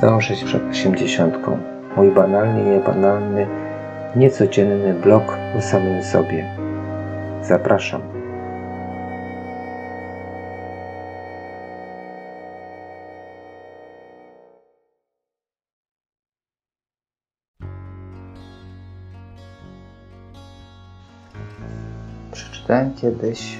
[0.00, 1.58] podążyć przed osiemdziesiątką.
[1.96, 3.46] Mój banalnie niebanalny,
[4.16, 6.56] niecodzienny blog o samym sobie.
[7.42, 8.02] Zapraszam.
[22.32, 23.58] Przeczytałem kiedyś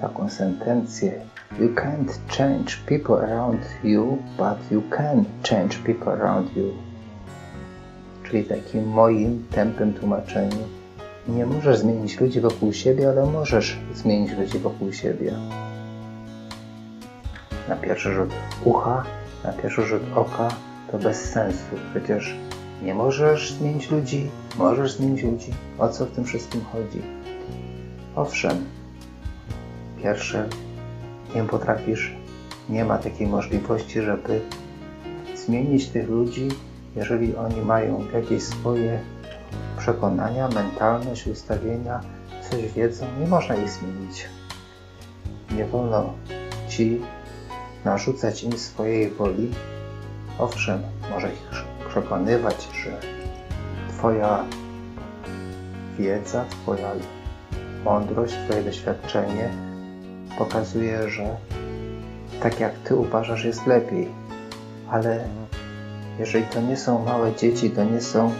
[0.00, 1.12] taką sentencję.
[1.58, 6.72] You can't change people around you, but you can change people around you.
[8.24, 10.68] Czyli takim moim tempem tłumaczeniu.
[11.28, 15.32] Nie możesz zmienić ludzi wokół siebie, ale możesz zmienić ludzi wokół siebie.
[17.68, 18.30] Na pierwszy rzut
[18.64, 19.04] ucha,
[19.44, 20.48] na pierwszy rzut oka
[20.90, 21.76] to bez sensu.
[21.90, 22.36] Przecież
[22.82, 25.52] nie możesz zmienić ludzi, możesz zmienić ludzi.
[25.78, 27.02] O co w tym wszystkim chodzi?
[28.16, 28.64] Owszem,
[30.02, 30.48] pierwsze
[31.34, 32.14] nie potrafisz,
[32.68, 34.40] nie ma takiej możliwości, żeby
[35.36, 36.48] zmienić tych ludzi,
[36.96, 39.00] jeżeli oni mają jakieś swoje
[39.78, 42.00] przekonania, mentalność, ustawienia,
[42.50, 44.28] coś wiedzą, nie można ich zmienić.
[45.56, 46.12] Nie wolno
[46.68, 47.00] ci
[47.84, 49.50] narzucać im swojej woli.
[50.38, 51.50] Owszem, może ich
[51.88, 53.00] przekonywać, że
[53.88, 54.44] Twoja
[55.98, 56.90] wiedza, Twoja
[57.84, 59.69] mądrość, Twoje doświadczenie
[60.40, 61.36] pokazuje, że
[62.42, 64.08] tak jak Ty uważasz jest lepiej.
[64.90, 65.24] Ale
[66.18, 68.32] jeżeli to nie są małe dzieci, to nie są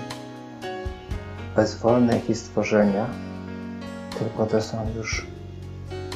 [1.57, 3.07] bezwolne jakieś stworzenia,
[4.19, 5.27] tylko to są już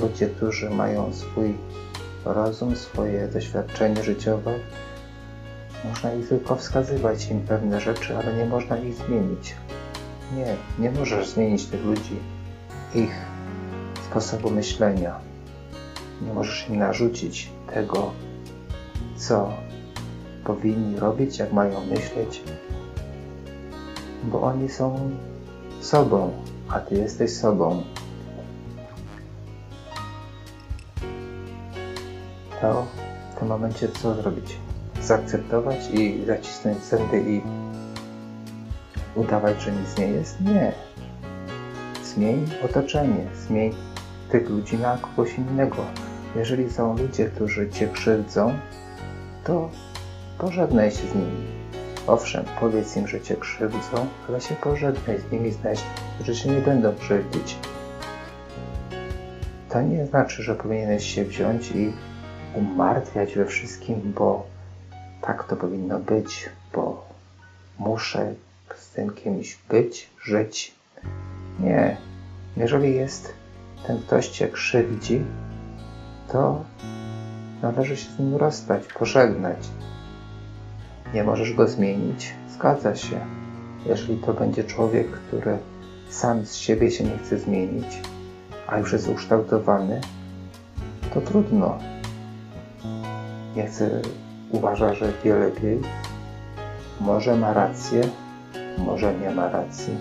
[0.01, 1.55] ludzie, którzy mają swój
[2.25, 4.55] rozum, swoje doświadczenie życiowe.
[5.85, 9.55] Można ich tylko wskazywać im pewne rzeczy, ale nie można ich zmienić.
[10.37, 12.17] Nie, nie możesz zmienić tych ludzi,
[12.95, 13.15] ich
[14.11, 15.34] sposobu myślenia.
[16.23, 18.13] Nie możesz im narzucić tego,
[19.17, 19.53] co
[20.45, 22.43] powinni robić, jak mają myśleć,
[24.25, 25.11] bo oni są
[25.81, 26.31] sobą,
[26.69, 27.83] a ty jesteś sobą.
[32.61, 32.87] To
[33.33, 34.57] w tym momencie co zrobić?
[35.03, 37.41] Zaakceptować i zacisnąć zęby i
[39.15, 40.41] udawać, że nic nie jest?
[40.41, 40.73] Nie.
[42.05, 43.75] Zmień otoczenie, zmień
[44.35, 45.85] tych ludzi na kogoś innego.
[46.37, 48.59] Jeżeli są ludzie, którzy cię krzywdzą,
[49.45, 49.71] to
[50.39, 51.47] pożegnaj się z nimi.
[52.07, 55.85] Owszem, powiedz im, że cię krzywdzą, ale się pożegnaj z nimi, znajdź,
[56.25, 57.57] że się nie będą krzywdzić.
[59.69, 61.93] To nie znaczy, że powinieneś się wziąć i
[62.55, 64.47] umartwiać we wszystkim, bo
[65.21, 67.07] tak to powinno być, bo
[67.79, 68.35] muszę
[68.77, 70.75] z tym kimś być, żyć.
[71.61, 71.97] Nie.
[72.57, 73.44] Jeżeli jest
[73.87, 75.25] ten ktoś cię krzywdzi,
[76.33, 76.65] to
[77.63, 79.59] należy się z nim rozstać, pożegnać.
[81.15, 83.21] Nie możesz go zmienić, zgadza się.
[83.87, 85.59] Jeżeli to będzie człowiek, który
[86.09, 88.03] sam z siebie się nie chce zmienić,
[88.67, 90.01] a już jest ukształtowany,
[91.15, 91.79] to trudno.
[93.57, 93.91] Nie chce,
[94.51, 95.81] uważa, że wie lepiej.
[97.01, 98.01] Może ma rację,
[98.79, 99.97] może nie ma racji,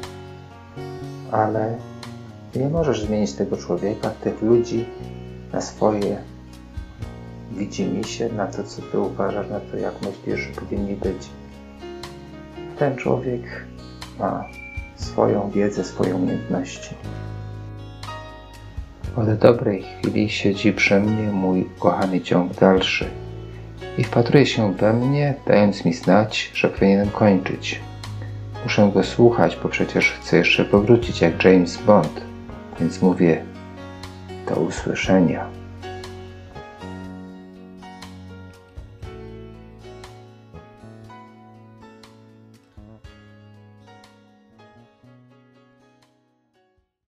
[1.31, 1.77] ale
[2.55, 4.85] nie możesz zmienić tego człowieka, tych ludzi
[5.53, 6.17] na swoje
[7.51, 11.29] widzimy się, na to, co ty uważasz, na to, jak myślisz, że powinni być.
[12.79, 13.41] Ten człowiek
[14.19, 14.45] ma
[14.95, 16.95] swoją wiedzę, swoje umiejętności.
[19.15, 23.05] Od dobrej chwili siedzi przy mnie mój kochany ciąg dalszy
[23.97, 27.79] i wpatruje się we mnie, dając mi znać, że powinienem kończyć.
[28.63, 32.21] Muszę go słuchać, bo przecież chcę jeszcze powrócić jak James Bond,
[32.83, 33.43] więc mówię
[34.49, 35.62] do usłyszenia.